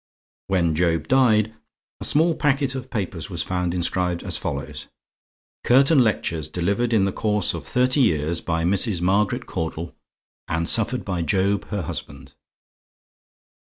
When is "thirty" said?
7.67-8.01